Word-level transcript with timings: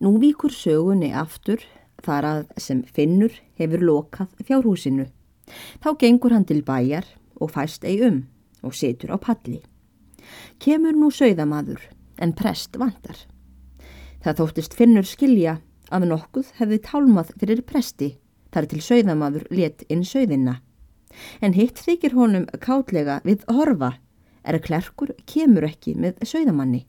Nú 0.00 0.14
víkur 0.16 0.48
sögunni 0.48 1.10
aftur 1.12 1.60
þar 2.00 2.24
að 2.24 2.38
sem 2.56 2.78
Finnur 2.88 3.34
hefur 3.60 3.82
lokað 3.84 4.30
fjárhúsinu. 4.48 5.04
Þá 5.84 5.88
gengur 6.00 6.32
hann 6.32 6.46
til 6.48 6.62
bæjar 6.64 7.04
og 7.36 7.52
fæst 7.52 7.84
ei 7.84 7.98
um 8.06 8.22
og 8.64 8.72
situr 8.72 9.12
á 9.12 9.20
palli. 9.20 9.60
Kemur 10.56 10.96
nú 10.96 11.10
sögðamaður 11.12 11.84
en 12.16 12.32
prest 12.32 12.80
vantar. 12.80 13.18
Það 14.24 14.40
þóttist 14.40 14.78
Finnur 14.78 15.04
skilja 15.04 15.58
að 15.92 16.08
nokkuð 16.08 16.54
hefði 16.56 16.80
tálmað 16.88 17.34
fyrir 17.36 17.60
presti 17.68 18.14
þar 18.54 18.70
til 18.72 18.80
sögðamaður 18.80 19.48
let 19.52 19.84
inn 19.92 20.06
sögðina. 20.08 20.62
En 21.44 21.52
hitt 21.52 21.76
þykir 21.76 22.16
honum 22.16 22.48
kátlega 22.64 23.20
við 23.28 23.44
horfa 23.52 23.98
er 24.48 24.56
að 24.56 24.64
klerkur 24.64 25.12
kemur 25.28 25.68
ekki 25.68 25.92
með 25.92 26.24
sögðamanni. 26.24 26.86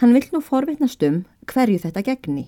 Hann 0.00 0.14
vill 0.16 0.30
nú 0.32 0.38
forvitnast 0.40 1.02
um 1.04 1.16
hverju 1.44 1.82
þetta 1.82 2.00
gegni. 2.06 2.46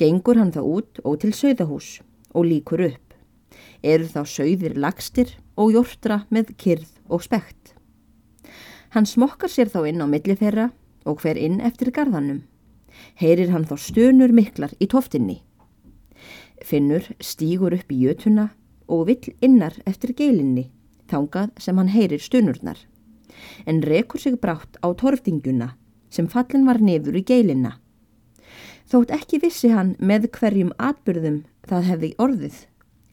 Gengur 0.00 0.38
hann 0.40 0.54
þá 0.54 0.62
út 0.64 1.02
og 1.04 1.18
til 1.20 1.34
sögðahús 1.36 1.98
og 2.32 2.48
líkur 2.48 2.80
upp. 2.86 3.12
Eru 3.84 4.08
þá 4.08 4.22
sögðir 4.24 4.78
lagstir 4.80 5.34
og 5.60 5.76
jórtra 5.76 6.22
með 6.32 6.54
kyrð 6.56 6.94
og 7.12 7.26
spekt. 7.28 7.74
Hann 8.96 9.04
smokkar 9.04 9.52
sér 9.52 9.68
þá 9.68 9.82
inn 9.92 10.00
á 10.00 10.08
milli 10.08 10.32
þeirra 10.32 10.70
og 11.04 11.20
hver 11.20 11.36
inn 11.36 11.60
eftir 11.60 11.92
garðanum. 11.92 12.46
Heyrir 13.20 13.52
hann 13.52 13.68
þá 13.68 13.76
stönur 13.76 14.32
miklar 14.32 14.72
í 14.80 14.88
toftinni. 14.88 15.42
Finnur 16.64 17.04
stýgur 17.20 17.76
upp 17.76 17.92
í 17.92 18.00
jötuna 18.06 18.54
og 18.88 19.10
vill 19.10 19.34
innar 19.44 19.76
eftir 19.84 20.16
geilinni, 20.16 20.70
þangað 21.04 21.52
sem 21.60 21.76
hann 21.76 21.92
heyrir 21.92 22.22
stönurnar. 22.22 22.78
En 23.68 23.84
rekur 23.84 24.24
sig 24.24 24.40
brátt 24.40 24.80
á 24.80 24.88
torftinguna 24.96 25.74
sem 26.10 26.28
fallin 26.28 26.66
var 26.66 26.80
nefur 26.80 27.16
í 27.16 27.24
geilinna. 27.26 27.76
Þótt 28.86 29.12
ekki 29.14 29.40
vissi 29.42 29.72
hann 29.72 29.96
með 29.98 30.28
hverjum 30.36 30.70
atbyrðum 30.78 31.42
það 31.66 31.88
hefði 31.90 32.10
orðið. 32.22 32.58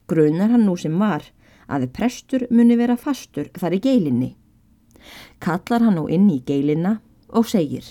Grunar 0.06 0.52
hann 0.52 0.66
nú 0.68 0.76
sem 0.78 0.94
var 1.00 1.26
að 1.66 1.88
prestur 1.96 2.46
muni 2.50 2.76
vera 2.78 2.96
fastur 3.00 3.50
þar 3.58 3.78
í 3.78 3.82
geilinni. 3.82 4.30
Kallar 5.42 5.82
hann 5.82 5.98
nú 5.98 6.06
inn 6.08 6.28
í 6.30 6.40
geilinna 6.46 6.98
og 7.28 7.48
segir 7.50 7.84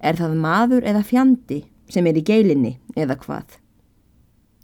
Er 0.00 0.16
það 0.16 0.36
maður 0.40 0.86
eða 0.88 1.04
fjandi 1.04 1.62
sem 1.92 2.06
er 2.06 2.18
í 2.18 2.24
geilinni 2.26 2.76
eða 2.96 3.16
hvað? 3.20 3.58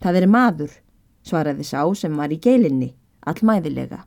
Það 0.03 0.19
er 0.19 0.27
maður, 0.27 0.71
svaraði 1.23 1.65
sá 1.67 1.81
sem 1.95 2.15
var 2.17 2.33
í 2.33 2.39
geilinni, 2.41 2.91
allmæðilega. 3.23 4.03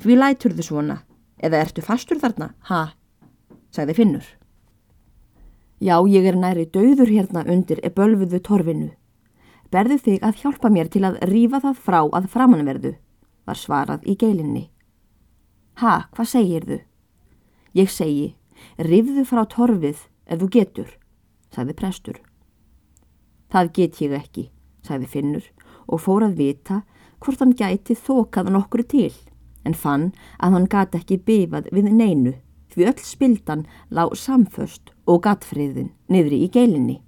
Því 0.00 0.16
lætur 0.18 0.54
þið 0.56 0.66
svona, 0.66 0.96
eða 1.36 1.60
ertu 1.66 1.84
fastur 1.84 2.20
þarna, 2.22 2.52
ha? 2.70 2.94
Sagði 3.72 3.96
Finnur. 3.96 4.26
Já, 5.82 5.96
ég 6.06 6.26
er 6.28 6.36
næri 6.38 6.68
döður 6.70 7.10
hérna 7.10 7.42
undir 7.50 7.80
e 7.82 7.90
bölfuðu 7.90 8.38
torfinu. 8.46 8.92
Berðu 9.72 9.96
þig 9.98 10.22
að 10.22 10.42
hjálpa 10.42 10.70
mér 10.70 10.90
til 10.92 11.02
að 11.08 11.18
rýfa 11.26 11.62
það 11.64 11.80
frá 11.80 12.00
að 12.04 12.28
framanverðu, 12.30 12.92
var 13.48 13.58
svarað 13.58 14.04
í 14.06 14.14
geilinni. 14.20 14.68
Ha, 15.80 16.06
hvað 16.12 16.28
segir 16.28 16.68
þú? 16.68 16.78
Ég 17.74 17.90
segi, 17.90 18.28
rýfðu 18.78 19.24
frá 19.26 19.42
torfið 19.48 20.04
ef 20.28 20.38
þú 20.38 20.48
getur, 20.52 20.94
sagði 21.50 21.74
prestur. 21.80 22.20
Það 23.50 23.72
get 23.80 24.00
ég 24.04 24.16
ekki, 24.20 24.46
sagði 24.84 25.10
Finnur 25.16 25.50
og 25.88 26.04
fór 26.04 26.28
að 26.28 26.38
vita 26.38 26.82
hvort 27.24 27.40
hann 27.42 27.56
gæti 27.56 27.96
þokað 27.96 28.52
nokkru 28.52 28.84
til, 28.86 29.12
en 29.64 29.74
fann 29.74 30.10
að 30.38 30.58
hann 30.58 30.70
gati 30.70 31.00
ekki 31.00 31.18
bifað 31.26 31.72
við 31.72 31.90
neinu 31.90 32.36
því 32.74 32.88
öll 32.90 33.02
spildan 33.04 33.64
lág 33.90 34.14
samföst 34.18 34.92
og 35.06 35.22
gatfriðin 35.26 35.92
niðri 36.12 36.42
í 36.46 36.50
geilinni. 36.52 37.00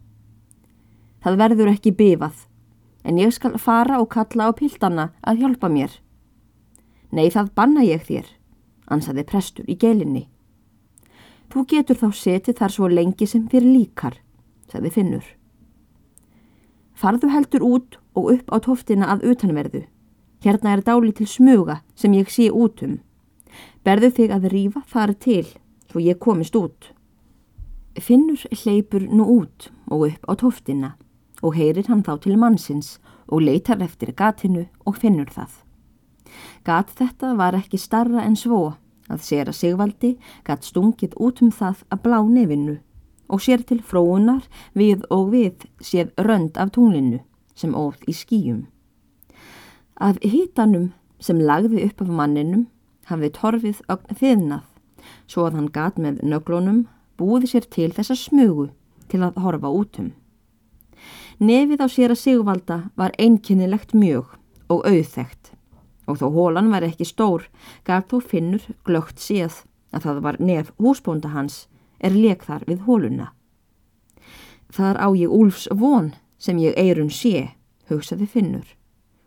Það 1.25 1.39
verður 1.41 1.71
ekki 1.73 1.95
bifað, 1.97 2.45
en 3.05 3.21
ég 3.21 3.33
skal 3.33 3.57
fara 3.59 4.01
og 4.03 4.11
kalla 4.13 4.49
á 4.49 4.53
pildanna 4.57 5.07
að 5.25 5.45
hjálpa 5.45 5.71
mér. 5.73 5.93
Nei, 7.15 7.31
það 7.31 7.55
banna 7.57 7.85
ég 7.87 8.05
þér, 8.05 8.27
ansaði 8.93 9.25
prestur 9.25 9.69
í 9.71 9.77
geilinni. 9.81 10.27
Þú 11.49 11.65
getur 11.71 12.01
þá 12.01 12.09
setið 12.19 12.59
þar 12.59 12.73
svo 12.75 12.91
lengi 12.91 13.27
sem 13.31 13.49
fyrir 13.49 13.71
líkar, 13.71 14.19
sagði 14.69 14.91
Finnur. 14.91 15.27
Farðu 16.95 17.31
heldur 17.31 17.65
út 17.65 17.99
og 18.15 18.31
upp 18.35 18.51
á 18.51 18.57
tóftina 18.63 19.11
að 19.15 19.27
utanverðu. 19.33 19.85
Hérna 20.45 20.75
er 20.75 20.83
dáli 20.85 21.13
til 21.17 21.27
smuga 21.31 21.81
sem 21.97 22.13
ég 22.15 22.31
sé 22.31 22.51
út 22.53 22.83
um. 22.85 22.99
Berðu 23.85 24.11
þig 24.19 24.35
að 24.35 24.49
rýfa 24.53 24.83
þar 24.91 25.15
til 25.17 25.47
svo 25.95 26.03
ég 26.03 26.19
komist 26.19 26.57
út. 26.59 26.91
Finnur 27.95 28.41
hleypur 28.51 29.05
nú 29.07 29.25
út 29.31 29.71
og 29.87 30.09
upp 30.09 30.25
á 30.27 30.33
tóftina 30.35 30.91
og 31.39 31.55
heyrir 31.55 31.87
hann 31.87 32.03
þá 32.03 32.19
til 32.25 32.35
mannsins 32.35 32.99
og 33.31 33.45
leitar 33.47 33.79
eftir 33.79 34.11
gatinu 34.11 34.67
og 34.87 34.99
finnur 34.99 35.31
það. 35.31 35.53
Gat 36.67 36.91
þetta 36.99 37.37
var 37.39 37.55
ekki 37.55 37.79
starra 37.79 38.25
en 38.27 38.35
svo 38.35 38.75
að 39.07 39.23
sér 39.23 39.53
að 39.53 39.59
Sigvaldi 39.61 40.13
gat 40.43 40.67
stungið 40.67 41.15
út 41.15 41.45
um 41.47 41.55
það 41.55 41.87
að 41.95 42.03
blá 42.03 42.19
nefinu 42.27 42.77
og 43.31 43.47
sér 43.47 43.63
til 43.63 43.79
fróunar 43.79 44.43
við 44.75 45.07
og 45.15 45.31
við 45.31 45.63
séð 45.79 46.11
rönd 46.19 46.59
af 46.59 46.75
tunglinu 46.75 47.23
sem 47.55 47.71
óð 47.71 48.03
í 48.11 48.19
skýjum. 48.19 48.67
Af 49.95 50.19
hítanum 50.19 50.91
sem 51.21 51.39
lagði 51.39 51.87
upp 51.87 52.03
af 52.03 52.11
manninum 52.11 52.67
hafði 53.07 53.31
torfið 53.31 53.85
ögn 53.87 54.19
þiðnað, 54.19 54.65
svo 55.27 55.47
að 55.49 55.59
hann 55.59 55.73
gat 55.73 55.99
með 56.01 56.23
nöglunum 56.23 56.85
búið 57.19 57.49
sér 57.53 57.69
til 57.71 57.91
þessa 57.95 58.17
smugu 58.19 58.69
til 59.09 59.23
að 59.23 59.41
horfa 59.45 59.71
útum. 59.71 60.13
Nefið 61.39 61.83
á 61.83 61.87
sér 61.91 62.15
að 62.15 62.23
sigvalda 62.23 62.79
var 62.97 63.15
einkennilegt 63.19 63.95
mjög 63.95 64.37
og 64.71 64.85
auðþægt 64.87 65.53
og 66.07 66.21
þó 66.21 66.27
hólan 66.35 66.71
var 66.73 66.85
ekki 66.87 67.07
stór 67.09 67.49
gaf 67.85 68.07
þó 68.11 68.21
finnur 68.21 68.67
glögt 68.87 69.23
séð 69.23 69.65
að 69.95 70.07
það 70.07 70.21
var 70.27 70.41
nef 70.41 70.73
húsbónda 70.79 71.33
hans 71.33 71.65
er 71.99 72.15
leik 72.15 72.45
þar 72.45 72.65
við 72.69 72.85
hóluna. 72.87 73.33
Þar 74.75 74.99
á 75.01 75.09
ég 75.15 75.31
úlfs 75.31 75.69
von 75.71 76.13
sem 76.39 76.59
ég 76.59 76.77
eirun 76.77 77.11
sé, 77.11 77.55
hugsaði 77.89 78.27
finnur 78.27 78.67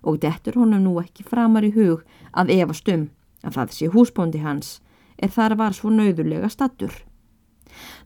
og 0.08 0.20
dettur 0.22 0.56
honum 0.60 0.84
nú 0.86 0.98
ekki 1.02 1.26
framar 1.28 1.66
í 1.66 1.74
hug 1.76 2.04
að 2.32 2.52
efast 2.60 2.90
um 2.92 3.08
að 3.44 3.58
það 3.58 3.74
sé 3.76 3.90
húsbóndi 3.94 4.44
hans 4.44 4.78
er 5.18 5.34
þar 5.34 5.58
var 5.58 5.76
svo 5.78 5.92
nauðulega 5.94 6.50
stattur. 6.50 6.94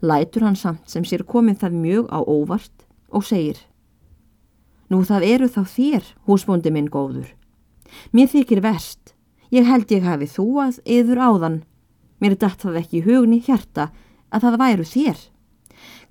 Lætur 0.01 0.47
hann 0.47 0.57
samt 0.59 0.89
sem 0.89 1.03
sér 1.07 1.23
komið 1.27 1.61
það 1.63 1.81
mjög 1.83 2.07
á 2.11 2.19
óvart 2.19 2.87
og 3.11 3.25
segir 3.27 3.59
Nú 4.91 5.05
það 5.07 5.23
eru 5.23 5.47
þá 5.47 5.61
þér, 5.71 6.07
húsbóndi 6.27 6.71
minn 6.75 6.89
góður. 6.91 7.29
Mér 8.11 8.27
þykir 8.27 8.59
verst. 8.59 9.13
Ég 9.47 9.63
held 9.63 9.91
ég 9.91 10.03
hafi 10.03 10.27
þú 10.27 10.47
að 10.65 10.81
yður 10.83 11.21
áðan. 11.23 11.55
Mér 12.19 12.35
er 12.35 12.41
dætt 12.41 12.65
það 12.65 12.79
ekki 12.81 12.99
í 12.99 13.05
hugni 13.05 13.39
hjarta 13.45 13.87
að 14.35 14.43
það 14.43 14.57
væru 14.59 14.87
þér. 14.91 15.21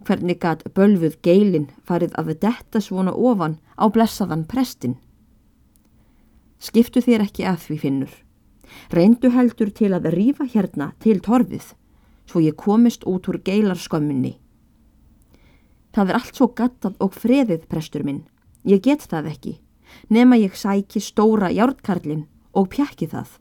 Hvernig 0.09 0.41
gat 0.41 0.65
bölfuð 0.73 1.19
geilin 1.21 1.69
farið 1.85 2.17
að 2.17 2.33
þetta 2.41 2.81
svona 2.81 3.13
ofan 3.13 3.59
á 3.77 3.85
blessaðan 3.93 4.47
prestin? 4.49 4.97
Skiptu 6.57 7.05
þér 7.05 7.27
ekki 7.29 7.45
að 7.45 7.61
því 7.67 7.79
finnur. 7.85 8.15
Reyndu 8.91 9.31
heldur 9.31 9.71
til 9.71 9.93
að 9.95 10.09
rýfa 10.15 10.47
hérna 10.51 10.91
til 10.99 11.21
torfið, 11.23 11.75
svo 12.27 12.43
ég 12.43 12.57
komist 12.59 13.05
út 13.07 13.29
úr 13.31 13.39
geilarskömminni. 13.47 14.37
Það 15.95 16.11
er 16.11 16.19
allt 16.19 16.39
svo 16.39 16.49
gattað 16.55 16.97
og 17.03 17.15
freðið, 17.15 17.67
prestur 17.71 18.03
minn. 18.07 18.25
Ég 18.67 18.83
get 18.83 19.07
það 19.07 19.31
ekki, 19.31 19.55
nema 20.11 20.39
ég 20.39 20.59
sæki 20.59 21.03
stóra 21.03 21.51
hjártkarlinn 21.55 22.27
og 22.55 22.69
pjekki 22.75 23.09
það. 23.11 23.39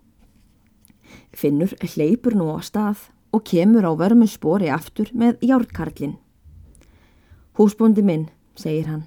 Finnur 1.33 1.73
hleypur 1.81 2.37
nú 2.37 2.49
á 2.53 2.61
stað 2.61 3.09
og 3.33 3.45
kemur 3.45 3.85
á 3.85 3.93
vörmu 3.97 4.29
spori 4.29 4.69
aftur 4.69 5.09
með 5.13 5.41
hjártkarlinn. 5.45 6.17
Húsbúndi 7.57 8.05
minn, 8.05 8.29
segir 8.55 8.87
hann, 8.87 9.05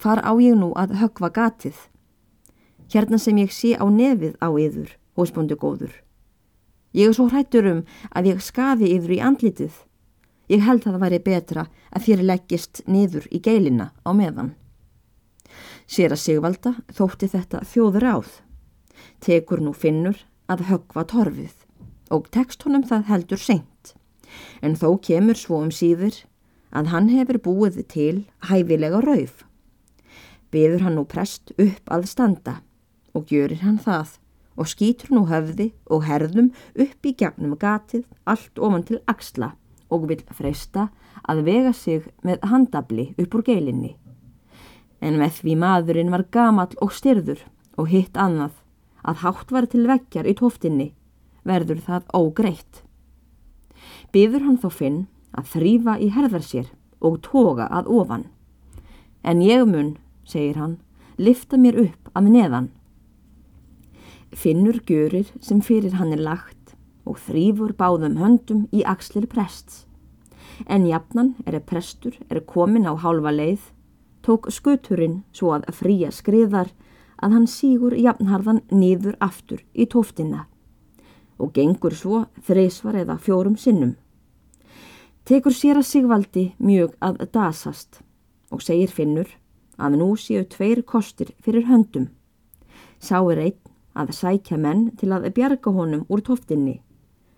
hvar 0.00 0.20
á 0.24 0.32
ég 0.40 0.56
nú 0.56 0.72
að 0.76 0.96
högva 1.00 1.28
gatið? 1.28 1.76
Hérna 2.88 3.20
sem 3.20 3.36
ég 3.40 3.52
sé 3.52 3.76
á 3.76 3.84
nefið 3.84 4.36
á 4.40 4.48
yður 4.48 4.96
húsbóndu 5.18 5.56
góður. 5.58 5.94
Ég 6.94 7.10
er 7.10 7.16
svo 7.16 7.26
hrættur 7.30 7.66
um 7.66 7.80
að 8.14 8.30
ég 8.30 8.42
skafi 8.42 8.92
yfir 8.94 9.16
í 9.16 9.22
andlitið. 9.28 9.74
Ég 10.52 10.62
held 10.62 10.84
að 10.84 10.92
það 10.92 11.02
væri 11.04 11.22
betra 11.24 11.64
að 11.90 12.04
þér 12.06 12.22
leggist 12.30 12.82
niður 12.86 13.26
í 13.34 13.40
geilina 13.42 13.90
á 14.06 14.10
meðan. 14.14 14.52
Sér 15.86 16.14
að 16.14 16.22
Sigvalda 16.22 16.74
þótti 16.94 17.28
þetta 17.32 17.62
þjóður 17.66 18.06
áð. 18.14 18.30
Tekur 19.24 19.62
nú 19.64 19.72
finnur 19.74 20.20
að 20.46 20.66
högva 20.70 21.04
torfið 21.08 21.64
og 22.14 22.28
tekst 22.30 22.62
honum 22.66 22.84
það 22.86 23.08
heldur 23.10 23.40
seint. 23.40 23.94
En 24.62 24.76
þó 24.78 24.94
kemur 25.02 25.38
svo 25.38 25.60
um 25.64 25.72
síður 25.74 26.22
að 26.74 26.90
hann 26.92 27.10
hefur 27.10 27.40
búið 27.42 27.80
til 27.90 28.24
hæfilega 28.48 29.00
rauf. 29.02 29.42
Beður 30.54 30.86
hann 30.86 30.98
nú 30.98 31.06
prest 31.10 31.50
upp 31.58 31.90
að 31.90 32.06
standa 32.10 32.60
og 33.14 33.26
gjörir 33.30 33.62
hann 33.64 33.80
það 33.82 34.18
og 34.56 34.70
skýtur 34.70 35.14
nú 35.14 35.24
höfði 35.30 35.72
og 35.90 36.06
herðum 36.08 36.52
upp 36.74 37.06
í 37.06 37.14
gegnum 37.18 37.56
gatið 37.60 38.04
allt 38.24 38.58
ofan 38.58 38.86
til 38.86 39.00
axla 39.10 39.54
og 39.92 40.08
vil 40.10 40.22
freysta 40.34 40.88
að 41.28 41.44
vega 41.48 41.72
sig 41.72 42.08
með 42.22 42.44
handabli 42.50 43.06
upp 43.18 43.34
úr 43.34 43.46
geilinni. 43.46 43.94
En 45.00 45.18
með 45.20 45.40
því 45.40 45.56
maðurinn 45.60 46.12
var 46.12 46.26
gamall 46.30 46.74
og 46.82 46.94
styrður 46.94 47.42
og 47.76 47.90
hitt 47.90 48.16
annað 48.16 48.60
að 49.04 49.20
hátt 49.24 49.50
var 49.52 49.66
til 49.68 49.84
vekkjar 49.88 50.28
í 50.30 50.36
tóftinni 50.38 50.92
verður 51.44 51.82
það 51.84 52.06
ógreitt. 52.16 52.82
Býður 54.12 54.46
hann 54.46 54.60
þó 54.62 54.70
finn 54.72 55.00
að 55.34 55.50
þrýfa 55.56 55.98
í 56.00 56.08
herðar 56.14 56.46
sér 56.46 56.70
og 57.04 57.20
toga 57.26 57.66
að 57.68 57.90
ofan. 57.92 58.24
En 59.24 59.42
ég 59.44 59.64
mun, 59.68 59.96
segir 60.24 60.56
hann, 60.60 60.78
lifta 61.18 61.58
mér 61.60 61.80
upp 61.84 62.10
af 62.14 62.24
neðan. 62.24 62.70
Finnur 64.34 64.80
görir 64.86 65.30
sem 65.40 65.60
fyrir 65.62 65.94
hann 65.94 66.12
er 66.12 66.22
lagt 66.22 66.74
og 67.06 67.20
þrýfur 67.22 67.74
báðum 67.78 68.16
höndum 68.18 68.64
í 68.74 68.82
axlir 68.82 69.28
prests. 69.30 69.84
En 70.66 70.86
jafnan 70.86 71.34
er 71.46 71.58
að 71.58 71.66
prestur 71.70 72.16
er 72.28 72.42
komin 72.42 72.88
á 72.90 72.94
hálfa 72.98 73.30
leið, 73.30 73.60
tók 74.26 74.50
skuturinn 74.50 75.22
svo 75.32 75.52
að 75.54 75.70
fría 75.78 76.10
skriðar 76.10 76.72
að 77.22 77.36
hann 77.36 77.46
sígur 77.50 77.94
jafnharðan 77.94 78.62
nýður 78.70 79.18
aftur 79.22 79.62
í 79.74 79.86
tóftina 79.86 80.46
og 81.38 81.50
gengur 81.54 81.94
svo 81.94 82.24
þreysvar 82.46 83.00
eða 83.02 83.18
fjórum 83.18 83.56
sinnum. 83.58 83.94
Tekur 85.24 85.54
sér 85.56 85.80
að 85.80 85.88
Sigvaldi 85.88 86.44
mjög 86.58 86.94
að 87.02 87.24
dasast 87.34 88.02
og 88.54 88.62
segir 88.62 88.92
Finnur 88.92 89.30
að 89.78 89.98
nú 89.98 90.12
séu 90.20 90.44
tveir 90.46 90.84
kostir 90.86 91.32
fyrir 91.42 91.66
höndum. 91.70 92.10
Sá 93.02 93.18
er 93.32 93.40
einn 93.48 93.63
að 93.94 94.12
sækja 94.18 94.58
menn 94.58 94.90
til 94.98 95.12
að 95.14 95.30
bjarga 95.36 95.70
honum 95.70 96.06
úr 96.08 96.22
tóftinni 96.26 96.80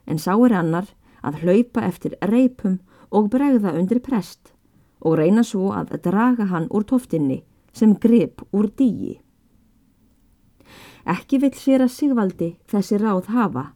en 0.07 0.19
sá 0.23 0.33
er 0.35 0.55
annar 0.55 0.89
að 1.27 1.43
hlaupa 1.43 1.83
eftir 1.87 2.17
reipum 2.23 2.79
og 3.11 3.31
bregða 3.33 3.75
undir 3.79 4.01
prest 4.01 4.53
og 5.01 5.19
reyna 5.21 5.45
svo 5.45 5.71
að 5.75 5.99
draga 6.07 6.49
hann 6.51 6.71
úr 6.71 6.87
tóftinni 6.89 7.43
sem 7.77 7.95
grip 8.01 8.43
úr 8.53 8.71
dýi. 8.79 9.19
Ekki 11.07 11.39
vill 11.43 11.55
sér 11.55 11.85
að 11.85 11.95
Sigvaldi 11.95 12.49
þessi 12.71 12.99
ráð 12.99 13.31
hafa 13.35 13.67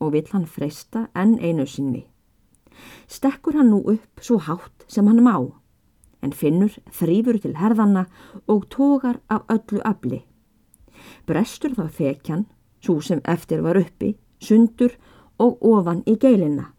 og 0.00 0.12
vill 0.14 0.28
hann 0.32 0.46
freysta 0.46 1.08
enn 1.18 1.38
einu 1.40 1.66
sinni. 1.66 2.04
Stekkur 3.10 3.58
hann 3.58 3.72
nú 3.72 3.80
upp 3.90 4.22
svo 4.22 4.38
hátt 4.38 4.86
sem 4.88 5.06
hann 5.10 5.24
má 5.24 5.36
en 6.20 6.32
finnur 6.36 6.76
þrýfur 6.92 7.40
til 7.42 7.56
herðanna 7.56 8.04
og 8.46 8.68
tógar 8.68 9.20
af 9.28 9.48
öllu 9.48 9.80
afli. 9.84 10.20
Brestur 11.30 11.76
þá 11.78 11.84
þekjan, 11.94 12.46
svo 12.82 12.98
sem 13.06 13.20
eftir 13.28 13.60
var 13.62 13.78
uppi, 13.78 14.16
sundur 14.42 14.96
og 15.38 15.60
ofan 15.62 16.00
í 16.08 16.16
geilina 16.18 16.72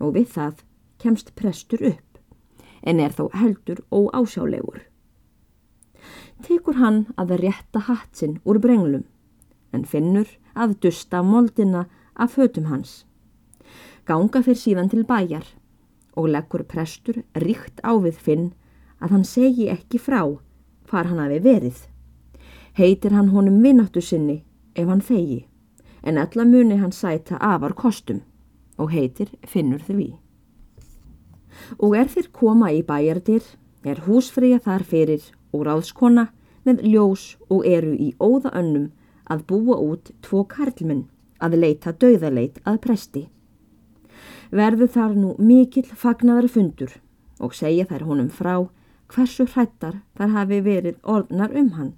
og 0.00 0.14
við 0.14 0.30
það 0.36 0.62
kemst 1.02 1.34
prestur 1.36 1.82
upp, 1.90 2.20
en 2.80 3.02
er 3.04 3.12
þó 3.12 3.26
heldur 3.36 3.82
og 3.92 4.08
ásjálegur. 4.16 4.80
Tekur 6.40 6.80
hann 6.80 7.02
að 7.20 7.36
rétta 7.42 7.84
hatsinn 7.90 8.38
úr 8.48 8.62
brenglum, 8.64 9.04
en 9.76 9.84
finnur 9.84 10.32
að 10.56 10.78
dusta 10.80 11.20
moldina 11.20 11.84
af 12.16 12.38
fötum 12.38 12.70
hans. 12.72 13.04
Ganga 14.08 14.40
fyrir 14.40 14.62
síðan 14.62 14.88
til 14.88 15.04
bæjar 15.04 15.44
og 16.16 16.32
leggur 16.32 16.64
prestur 16.64 17.20
ríkt 17.36 17.84
á 17.84 17.92
við 18.00 18.16
finn 18.16 18.48
að 18.96 19.12
hann 19.18 19.28
segi 19.28 19.68
ekki 19.68 20.00
frá 20.00 20.24
hvar 20.88 21.12
hann 21.12 21.20
hafi 21.20 21.44
verið. 21.44 21.89
Heitir 22.78 23.12
hann 23.12 23.32
honum 23.34 23.62
vinnáttu 23.62 24.00
sinni 24.00 24.44
ef 24.78 24.86
hann 24.88 25.02
þegi, 25.02 25.44
en 26.02 26.18
alla 26.18 26.44
muni 26.44 26.76
hann 26.78 26.92
sæta 26.94 27.38
afar 27.40 27.74
kostum 27.74 28.20
og 28.78 28.92
heitir 28.94 29.32
finnur 29.46 29.82
því. 29.84 30.14
Og 31.82 31.96
er 31.98 32.08
þér 32.08 32.30
koma 32.32 32.70
í 32.72 32.82
bæjardir, 32.86 33.42
er 33.84 34.04
húsfriða 34.06 34.60
þar 34.64 34.84
fyrir 34.86 35.26
og 35.52 35.66
ráðskona 35.66 36.28
með 36.64 36.84
ljós 36.86 37.36
og 37.50 37.66
eru 37.66 37.92
í 37.96 38.12
óða 38.20 38.54
önnum 38.62 38.90
að 39.30 39.44
búa 39.50 39.76
út 39.82 40.12
tvo 40.22 40.44
karlminn 40.48 41.08
að 41.40 41.58
leita 41.58 41.92
döðaleit 41.92 42.60
að 42.64 42.80
presti. 42.86 43.28
Verður 44.50 44.90
þar 44.94 45.16
nú 45.16 45.34
mikill 45.38 45.88
fagnar 45.96 46.48
fundur 46.48 46.92
og 47.40 47.54
segja 47.56 47.86
þær 47.90 48.06
honum 48.08 48.30
frá 48.30 48.54
hversu 49.10 49.46
hrættar 49.46 50.02
þar 50.18 50.36
hafi 50.36 50.60
verið 50.62 51.00
orðnar 51.02 51.54
um 51.56 51.72
hann 51.78 51.92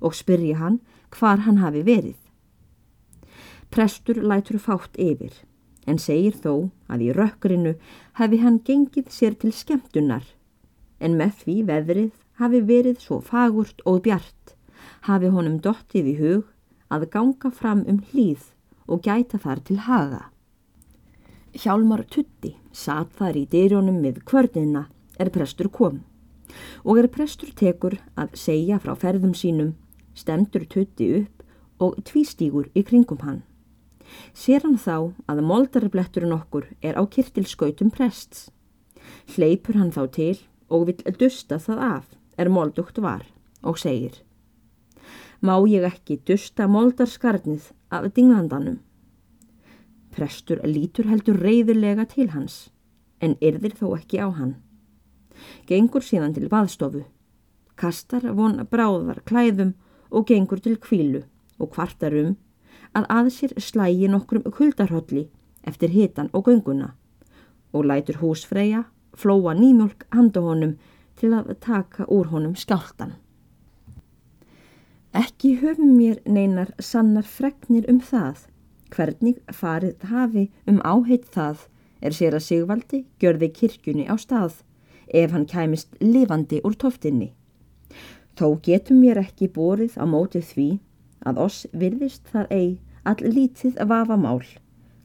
og 0.00 0.14
spyrja 0.14 0.58
hann 0.60 0.80
hvar 1.16 1.44
hann 1.46 1.60
hafi 1.62 1.82
verið. 1.86 2.16
Prestur 3.70 4.22
lætur 4.22 4.58
fátt 4.62 4.98
yfir 4.98 5.34
en 5.86 5.98
segir 6.02 6.34
þó 6.42 6.70
að 6.90 7.06
í 7.06 7.12
rökkrinu 7.14 7.74
hafi 8.18 8.40
hann 8.42 8.58
gengið 8.66 9.10
sér 9.14 9.36
til 9.38 9.52
skemmtunar 9.54 10.26
en 11.00 11.16
með 11.18 11.42
því 11.42 11.56
veðrið 11.70 12.12
hafi 12.40 12.60
verið 12.68 13.00
svo 13.02 13.20
fagurt 13.24 13.82
og 13.86 14.02
bjart 14.06 14.54
hafi 15.08 15.30
honum 15.32 15.58
dottið 15.62 16.12
í 16.12 16.16
hug 16.20 16.46
að 16.92 17.08
ganga 17.12 17.50
fram 17.50 17.84
um 17.90 18.00
hlýð 18.10 18.52
og 18.86 19.02
gæta 19.02 19.38
þar 19.42 19.62
til 19.66 19.78
haga. 19.86 20.22
Hjálmar 21.56 22.04
Tutti 22.10 22.54
satt 22.72 23.14
þar 23.18 23.38
í 23.40 23.46
dyrjónum 23.50 24.02
við 24.04 24.20
kvörnina 24.28 24.86
er 25.18 25.32
prestur 25.34 25.70
kom 25.72 26.02
og 26.84 27.00
er 27.00 27.08
prestur 27.10 27.50
tekur 27.56 27.96
að 28.14 28.36
segja 28.38 28.78
frá 28.82 28.94
ferðum 28.94 29.34
sínum, 29.34 29.74
stemtur 30.16 30.64
tutti 30.64 31.08
upp 31.20 31.44
og 31.82 31.98
tvístígur 32.08 32.70
í 32.74 32.82
kringum 32.88 33.20
hann. 33.22 33.42
Sér 34.32 34.64
hann 34.64 34.78
þá 34.80 35.12
að 35.30 35.42
moldarbletturinn 35.44 36.34
okkur 36.36 36.68
er 36.80 36.96
á 36.96 37.02
kirtilskautum 37.04 37.90
prests. 37.92 38.48
Hleypur 39.34 39.78
hann 39.78 39.92
þá 39.92 40.02
til 40.18 40.36
og 40.72 40.88
vil 40.88 41.16
dusta 41.20 41.60
það 41.62 41.82
af, 41.84 42.06
er 42.38 42.50
moldugt 42.50 42.98
var, 42.98 43.26
og 43.62 43.78
segir 43.78 44.22
Má 45.44 45.54
ég 45.68 45.84
ekki 45.84 46.16
dusta 46.26 46.66
moldarskarnið 46.66 47.70
af 47.92 48.08
dinglandanum? 48.16 48.80
Prestur 50.16 50.62
lítur 50.64 51.10
heldur 51.12 51.36
reyðulega 51.36 52.06
til 52.08 52.30
hans, 52.32 52.70
en 53.20 53.36
yrðir 53.44 53.76
þó 53.76 53.90
ekki 53.98 54.22
á 54.24 54.32
hann 54.32 54.56
gengur 55.68 56.04
síðan 56.04 56.34
til 56.36 56.48
baðstofu, 56.52 57.02
kastar 57.76 58.26
von 58.36 58.60
bráðar 58.70 59.22
klæðum 59.28 59.74
og 60.10 60.26
gengur 60.26 60.60
til 60.62 60.76
kvílu 60.76 61.22
og 61.58 61.72
kvartar 61.74 62.14
um 62.14 62.36
að 62.96 63.08
að 63.18 63.32
sér 63.36 63.56
slægi 63.60 64.08
nokkrum 64.08 64.46
kuldarholli 64.58 65.28
eftir 65.66 65.92
hitan 65.92 66.30
og 66.32 66.48
gönguna 66.48 66.92
og 67.72 67.84
lætur 67.84 68.20
húsfreyja 68.22 68.84
flóa 69.16 69.54
nýmjölk 69.54 70.06
handa 70.12 70.40
honum 70.40 70.76
til 71.16 71.32
að 71.32 71.54
taka 71.60 72.04
úr 72.08 72.28
honum 72.32 72.54
skjáltan. 72.54 73.14
Ekki 75.16 75.56
höfum 75.62 75.96
mér 75.96 76.20
neinar 76.28 76.74
sannar 76.78 77.24
fregnir 77.24 77.86
um 77.88 78.00
það, 78.00 78.36
hvernig 78.92 79.38
farið 79.48 80.04
hafi 80.10 80.50
um 80.68 80.80
áheit 80.84 81.24
það 81.32 81.64
er 82.04 82.12
sér 82.12 82.36
að 82.36 82.44
Sigvaldi 82.48 83.04
gjörði 83.20 83.48
kirkjunni 83.58 84.04
á 84.12 84.14
stað 84.20 84.60
ef 85.08 85.32
hann 85.32 85.48
kæmist 85.48 85.96
lifandi 86.00 86.60
úr 86.64 86.76
toftinni. 86.76 87.32
Þó 88.36 88.58
getum 88.62 89.00
mér 89.00 89.22
ekki 89.22 89.48
borið 89.48 89.96
á 89.96 90.04
mótið 90.04 90.48
því 90.52 90.68
að 91.28 91.42
oss 91.46 91.66
virðist 91.72 92.28
það 92.32 92.50
eigi 92.52 92.80
all 93.06 93.32
lítið 93.36 93.78
vafa 93.88 94.16
mál 94.20 94.42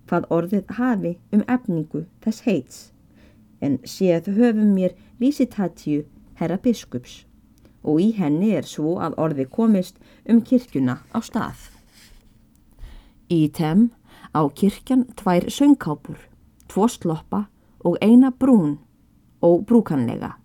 hvað 0.09 0.25
orðið 0.37 0.73
hafi 0.77 1.11
um 1.31 1.43
efningu 1.55 2.01
þess 2.25 2.43
heits 2.47 2.79
en 3.61 3.77
séð 3.87 4.27
höfum 4.35 4.73
mér 4.75 4.97
vísitatju 5.21 6.03
herra 6.41 6.57
biskups 6.59 7.21
og 7.83 8.01
í 8.01 8.09
henni 8.17 8.51
er 8.57 8.67
svo 8.67 8.97
að 9.05 9.17
orði 9.21 9.47
komist 9.55 9.97
um 10.29 10.41
kirkjuna 10.45 10.99
á 11.15 11.19
stað. 11.23 11.69
Í 13.31 13.47
tem 13.55 13.89
á 14.35 14.41
kirkjan 14.49 15.07
tvær 15.17 15.47
söngkápur, 15.49 16.19
tvo 16.67 16.87
sloppa 16.91 17.45
og 17.85 17.97
eina 18.01 18.31
brún 18.31 18.77
og 19.41 19.63
brúkanlega. 19.69 20.35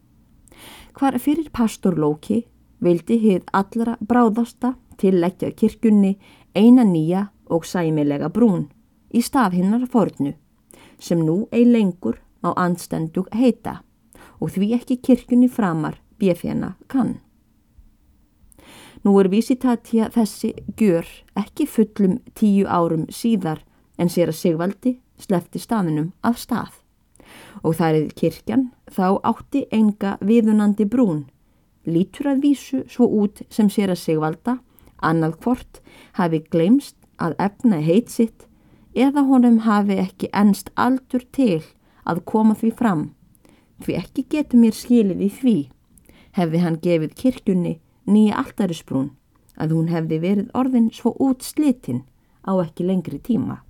Hvar 0.96 1.18
fyrir 1.20 1.50
pastor 1.52 1.98
Lóki 1.98 2.46
vildi 2.80 3.18
hið 3.22 3.44
allra 3.52 3.96
bráðasta 4.00 4.74
tilleggja 5.00 5.52
kirkjunni 5.52 6.16
eina 6.54 6.84
nýja 6.84 7.28
og 7.50 7.66
sæmilega 7.68 8.28
brún 8.32 8.68
í 9.12 9.22
stað 9.22 9.58
hinnar 9.60 9.86
fornu 9.92 10.34
sem 10.98 11.20
nú 11.24 11.44
ei 11.52 11.64
lengur 11.64 12.18
á 12.42 12.52
anstendug 12.56 13.28
heita 13.34 13.80
og 14.40 14.52
því 14.54 14.72
ekki 14.78 14.96
kirkjunni 14.96 15.48
framar 15.48 16.00
bjefjana 16.18 16.74
kann. 16.88 17.18
Nú 19.04 19.14
er 19.20 19.28
visitatja 19.30 20.08
þessi 20.10 20.52
gjör 20.76 21.06
ekki 21.38 21.66
fullum 21.70 22.18
tíu 22.34 22.66
árum 22.66 23.06
síðar 23.12 23.62
en 23.98 24.10
sér 24.10 24.32
að 24.32 24.40
Sigvaldi 24.40 24.96
slefti 25.20 25.60
staðinum 25.62 26.10
af 26.26 26.40
stað 26.40 26.74
og 27.62 27.76
það 27.78 27.98
er 28.00 28.10
kirkjan 28.18 28.64
þá 28.92 29.18
átti 29.22 29.64
enga 29.72 30.16
viðunandi 30.20 30.86
brún. 30.90 31.26
Lítur 31.86 32.32
að 32.32 32.42
vísu 32.42 32.82
svo 32.90 33.06
út 33.22 33.42
sem 33.50 33.68
sér 33.70 33.92
að 33.94 34.02
sigvalda, 34.02 34.58
annað 34.98 35.36
hvort 35.44 35.80
hafi 36.18 36.42
glemst 36.50 36.96
að 37.22 37.36
efna 37.46 37.80
heit 37.84 38.10
sitt 38.10 38.46
eða 38.96 39.26
honum 39.28 39.60
hafi 39.66 39.98
ekki 40.00 40.30
ennst 40.32 40.72
aldur 40.74 41.24
til 41.32 41.62
að 42.04 42.24
koma 42.24 42.56
því 42.58 42.72
fram, 42.78 43.02
því 43.84 43.98
ekki 44.00 44.26
getur 44.34 44.62
mér 44.62 44.74
skilið 44.76 45.22
í 45.26 45.30
því, 45.38 45.56
hefði 46.38 46.62
hann 46.64 46.80
gefið 46.82 47.14
kirkjunni 47.20 47.74
nýja 48.06 48.40
alltarisbrún 48.42 49.12
að 49.56 49.76
hún 49.76 49.92
hefði 49.92 50.18
verið 50.22 50.50
orðin 50.54 50.90
svo 50.94 51.14
út 51.22 51.44
slitin 51.44 52.04
á 52.46 52.56
ekki 52.62 52.86
lengri 52.86 53.18
tíma. 53.18 53.65